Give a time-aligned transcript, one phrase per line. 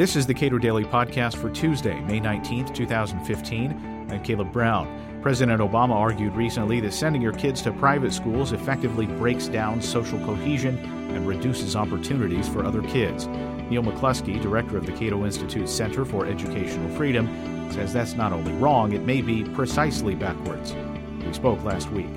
[0.00, 4.06] This is the Cato Daily Podcast for Tuesday, May 19th, 2015.
[4.10, 5.20] I'm Caleb Brown.
[5.20, 10.18] President Obama argued recently that sending your kids to private schools effectively breaks down social
[10.20, 10.78] cohesion
[11.14, 13.26] and reduces opportunities for other kids.
[13.26, 17.28] Neal McCluskey, director of the Cato Institute Center for Educational Freedom,
[17.70, 20.74] says that's not only wrong, it may be precisely backwards.
[21.26, 22.08] We spoke last week.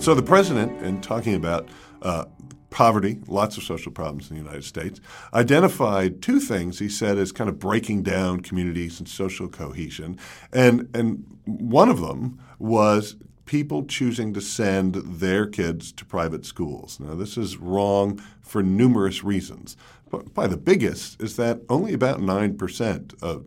[0.00, 1.68] So the president, in talking about
[2.02, 2.24] uh,
[2.70, 5.00] poverty, lots of social problems in the United States,
[5.32, 10.18] identified two things he said as kind of breaking down communities and social cohesion.
[10.52, 13.16] And, and one of them was
[13.46, 17.00] people choosing to send their kids to private schools.
[17.00, 19.76] Now, this is wrong for numerous reasons.
[20.10, 23.46] But by the biggest is that only about 9% of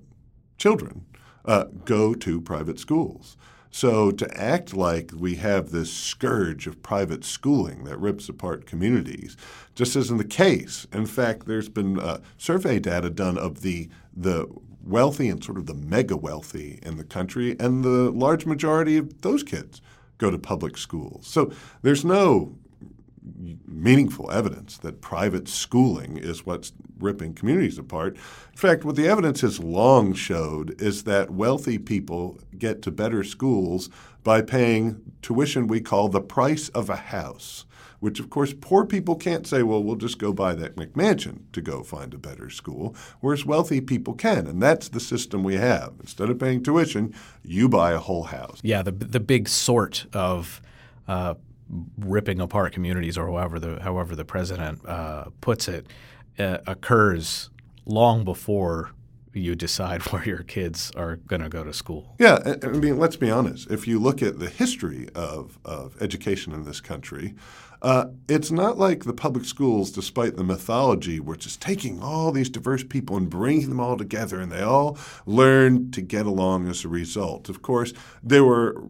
[0.58, 1.06] children
[1.46, 3.38] uh, go to private schools.
[3.72, 9.38] So to act like we have this scourge of private schooling that rips apart communities
[9.76, 10.86] just isn't the case.
[10.94, 14.48] In fact, there's been uh, survey data done of the the
[14.84, 19.22] wealthy and sort of the mega wealthy in the country, and the large majority of
[19.22, 19.82] those kids
[20.18, 21.28] go to public schools.
[21.28, 22.56] So there's no
[23.66, 28.16] meaningful evidence that private schooling is what's ripping communities apart.
[28.16, 33.24] In fact, what the evidence has long showed is that wealthy people get to better
[33.24, 33.90] schools
[34.24, 37.66] by paying tuition we call the price of a house.
[38.00, 41.62] Which, of course, poor people can't say, well, we'll just go buy that McMansion to
[41.62, 44.48] go find a better school, whereas wealthy people can.
[44.48, 45.94] And that's the system we have.
[46.00, 48.60] Instead of paying tuition, you buy a whole house.
[48.64, 50.64] Yeah, the, the big sort of
[51.08, 51.36] uh,
[51.98, 55.88] ripping apart communities, or however the however the president uh, puts it,
[56.40, 57.50] uh, occurs
[57.86, 58.92] long before
[59.34, 62.16] you decide where your kids are going to go to school.
[62.20, 63.70] Yeah, I mean, let's be honest.
[63.72, 67.36] If you look at the history of, of education in this country,
[67.82, 72.50] uh, it's not like the public schools, despite the mythology, were just taking all these
[72.50, 76.86] diverse people and bringing them all together, and they all learned to get along as
[76.86, 77.50] a result.
[77.50, 78.84] Of course, there were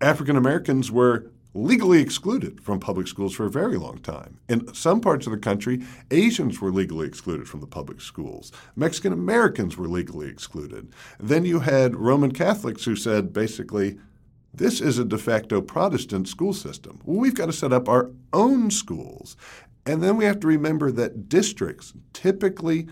[0.00, 4.38] African Americans were legally excluded from public schools for a very long time.
[4.48, 8.52] In some parts of the country, Asians were legally excluded from the public schools.
[8.76, 10.92] Mexican Americans were legally excluded.
[11.18, 13.98] Then you had Roman Catholics who said basically,
[14.52, 17.00] this is a de facto Protestant school system.
[17.04, 19.36] Well, we've got to set up our own schools.
[19.86, 22.88] And then we have to remember that districts typically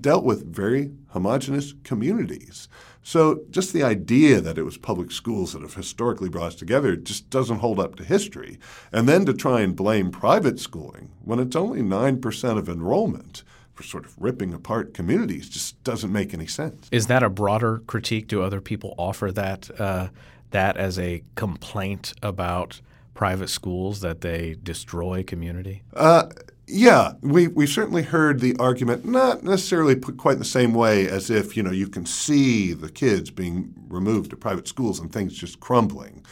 [0.00, 2.68] dealt with very homogenous communities.
[3.02, 6.94] So just the idea that it was public schools that have historically brought us together
[6.96, 8.58] just doesn't hold up to history.
[8.92, 13.84] And then to try and blame private schooling when it's only 9% of enrollment for
[13.84, 16.88] sort of ripping apart communities just doesn't make any sense.
[16.90, 18.26] Is that a broader critique?
[18.26, 20.08] Do other people offer that uh,
[20.50, 22.80] that as a complaint about
[23.14, 25.82] private schools that they destroy community?
[25.94, 26.26] Uh,
[26.68, 31.08] yeah, we we certainly heard the argument, not necessarily put quite in the same way
[31.08, 35.12] as if you know you can see the kids being removed to private schools and
[35.12, 36.24] things just crumbling.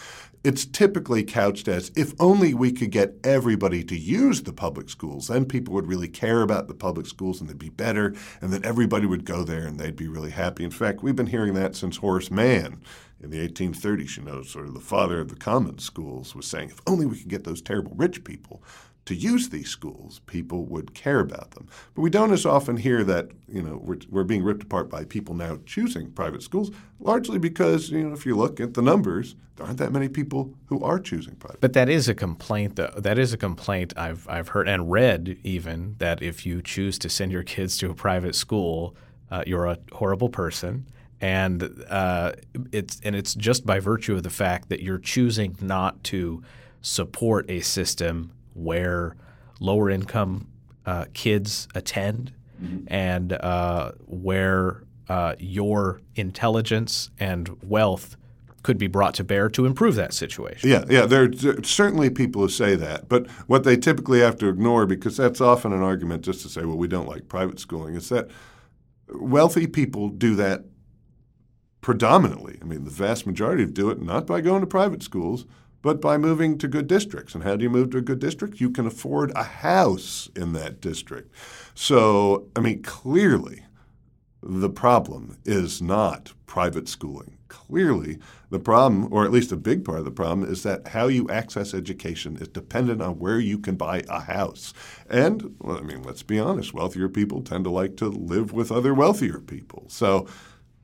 [0.45, 5.27] It's typically couched as if only we could get everybody to use the public schools,
[5.27, 8.65] then people would really care about the public schools and they'd be better, and then
[8.65, 10.63] everybody would go there and they'd be really happy.
[10.63, 12.81] In fact, we've been hearing that since Horace Mann
[13.21, 16.69] in the 1830s, you know, sort of the father of the common schools was saying,
[16.69, 18.63] if only we could get those terrible rich people
[19.06, 21.69] to use these schools, people would care about them.
[21.94, 25.05] But we don't as often hear that you know we're, we're being ripped apart by
[25.05, 29.37] people now choosing private schools, largely because you know if you look at the numbers,
[29.56, 31.61] there aren't that many people who are choosing private.
[31.61, 32.77] But that is a complaint.
[32.77, 32.93] Though.
[32.97, 37.09] That is a complaint I've I've heard and read even that if you choose to
[37.09, 38.97] send your kids to a private school,
[39.31, 40.87] uh, you're a horrible person
[41.21, 42.33] and uh,
[42.73, 46.43] it's and it's just by virtue of the fact that you're choosing not to
[46.83, 49.17] support a system where
[49.61, 50.49] lower income
[50.84, 52.84] uh, kids attend mm-hmm.
[52.89, 58.17] and uh, where uh, your intelligence and wealth
[58.62, 60.69] could be brought to bear to improve that situation.
[60.69, 64.49] Yeah, yeah, there are certainly people who say that, but what they typically have to
[64.49, 67.94] ignore, because that's often an argument just to say, well, we don't like private schooling,
[67.94, 68.29] is that
[69.08, 70.64] wealthy people do that
[71.81, 72.58] predominantly.
[72.61, 75.47] I mean, the vast majority do it not by going to private schools,
[75.87, 77.33] but by moving to good districts.
[77.33, 78.61] And how do you move to a good district?
[78.61, 81.33] You can afford a house in that district.
[81.77, 83.62] So, I mean, clearly
[84.43, 87.38] the problem is not private schooling.
[87.47, 88.19] Clearly,
[88.50, 91.29] the problem, or at least a big part of the problem, is that how you
[91.29, 94.75] access education is dependent on where you can buy a house.
[95.09, 98.73] And, well, I mean, let's be honest, wealthier people tend to like to live with
[98.73, 99.85] other wealthier people.
[99.87, 100.27] So,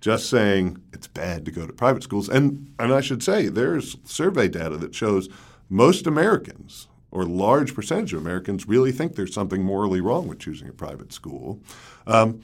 [0.02, 2.28] just saying it's bad to go to private schools.
[2.28, 5.28] And, and I should say, there's survey data that shows
[5.70, 10.68] most Americans, or large percentage of Americans, really think there's something morally wrong with choosing
[10.68, 11.62] a private school.
[12.06, 12.42] Um,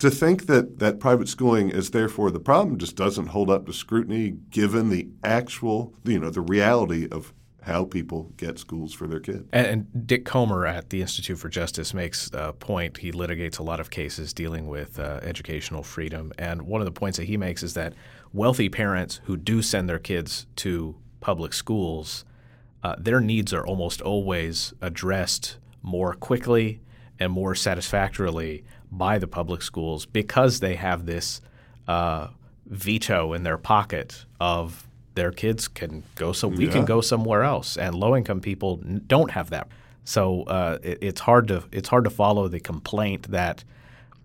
[0.00, 3.72] to think that, that private schooling is therefore the problem just doesn't hold up to
[3.72, 7.32] scrutiny given the actual, you know, the reality of
[7.64, 9.48] how people get schools for their kids.
[9.52, 12.98] And, and, Dick Komer at the Institute for Justice makes a point.
[12.98, 16.32] He litigates a lot of cases dealing with uh, educational freedom.
[16.38, 17.94] And one of the points that he makes is that
[18.32, 22.24] wealthy parents who do send their kids to public schools,
[22.82, 26.80] uh, their needs are almost always addressed more quickly
[27.18, 31.40] and more satisfactorily by the public schools because they have this
[31.88, 32.28] uh,
[32.66, 36.72] veto in their pocket of their kids can go so we yeah.
[36.72, 39.68] can go somewhere else and low income people don't have that
[40.04, 43.64] so uh, it, it's hard to it's hard to follow the complaint that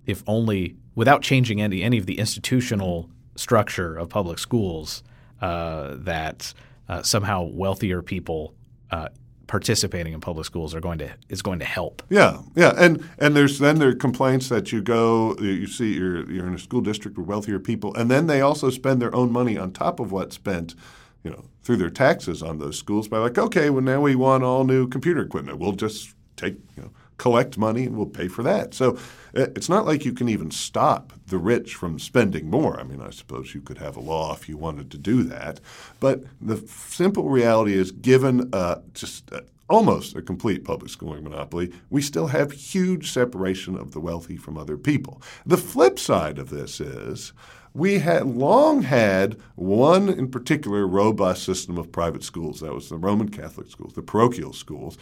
[0.06, 5.04] if only without changing any any of the institutional structure of public schools
[5.42, 6.54] uh, that
[6.90, 8.54] uh, somehow wealthier people
[8.92, 9.08] uh,
[9.50, 12.04] participating in public schools are going to is going to help.
[12.08, 16.32] Yeah, yeah, and and there's then there are complaints that you go you see you're
[16.32, 19.32] you're in a school district with wealthier people, and then they also spend their own
[19.32, 20.76] money on top of what's spent,
[21.24, 24.44] you know, through their taxes on those schools by like okay, well now we want
[24.44, 28.42] all new computer equipment, we'll just take you know collect money and we'll pay for
[28.42, 28.74] that.
[28.74, 28.98] So
[29.38, 32.80] uh, it's not like you can even stop the rich from spending more.
[32.80, 35.60] I mean, I suppose you could have a law if you wanted to do that.
[36.00, 41.72] But the simple reality is, given uh, just uh, almost a complete public schooling monopoly,
[41.92, 45.22] we still have huge separation of the wealthy from other people.
[45.46, 47.34] The flip side of this is
[47.74, 52.62] we had long had one in particular robust system of private schools.
[52.62, 54.98] That was the Roman Catholic schools, the parochial schools,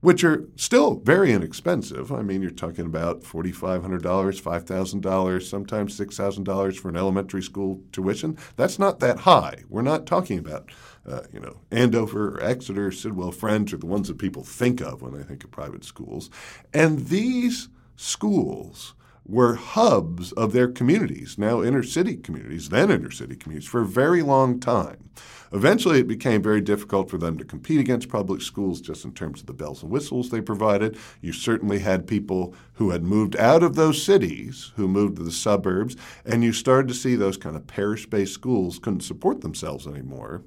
[0.00, 2.10] which are still very inexpensive.
[2.12, 8.38] I mean, you're talking about $4,500, $5,000, sometimes $6,000 for an elementary school tuition.
[8.56, 9.64] That's not that high.
[9.68, 10.70] We're not talking about,
[11.06, 15.02] uh, you know, Andover or Exeter, Sidwell Friends are the ones that people think of
[15.02, 16.30] when they think of private schools.
[16.72, 18.94] And these schools
[19.26, 23.86] were hubs of their communities, now inner city communities, then inner city communities, for a
[23.86, 25.10] very long time.
[25.52, 29.40] Eventually, it became very difficult for them to compete against public schools just in terms
[29.40, 30.96] of the bells and whistles they provided.
[31.20, 35.32] You certainly had people who had moved out of those cities, who moved to the
[35.32, 39.88] suburbs, and you started to see those kind of parish based schools couldn't support themselves
[39.88, 40.42] anymore.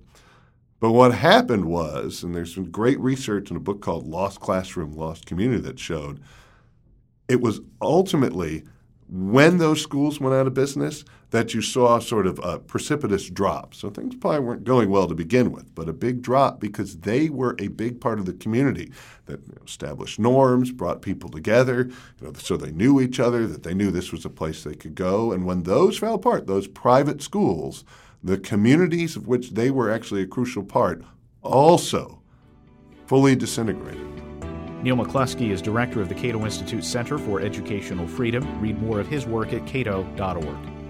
[0.80, 4.96] But what happened was, and there's some great research in a book called Lost Classroom,
[4.96, 6.22] Lost Community that showed
[7.33, 8.63] it was ultimately
[9.09, 13.74] when those schools went out of business that you saw sort of a precipitous drop.
[13.74, 17.30] So things probably weren't going well to begin with, but a big drop because they
[17.30, 18.91] were a big part of the community
[19.25, 21.89] that established norms, brought people together,
[22.19, 24.75] you know, so they knew each other, that they knew this was a place they
[24.75, 25.31] could go.
[25.31, 27.83] And when those fell apart, those private schools,
[28.24, 31.03] the communities of which they were actually a crucial part
[31.41, 32.21] also
[33.07, 34.32] fully disintegrated.
[34.83, 38.59] Neal McCluskey is director of the Cato Institute Center for Educational Freedom.
[38.59, 40.82] Read more of his work at cato.org.